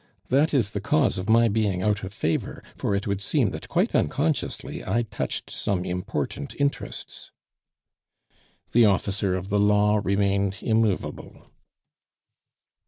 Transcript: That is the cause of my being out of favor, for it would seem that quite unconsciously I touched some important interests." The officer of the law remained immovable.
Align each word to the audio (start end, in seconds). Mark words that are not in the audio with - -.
That 0.29 0.51
is 0.51 0.71
the 0.71 0.81
cause 0.81 1.19
of 1.19 1.29
my 1.29 1.47
being 1.47 1.83
out 1.83 2.03
of 2.03 2.11
favor, 2.11 2.63
for 2.75 2.95
it 2.95 3.05
would 3.05 3.21
seem 3.21 3.51
that 3.51 3.67
quite 3.67 3.93
unconsciously 3.93 4.83
I 4.83 5.03
touched 5.03 5.51
some 5.51 5.85
important 5.85 6.55
interests." 6.59 7.29
The 8.71 8.85
officer 8.85 9.35
of 9.35 9.49
the 9.49 9.59
law 9.59 10.01
remained 10.03 10.55
immovable. 10.61 11.45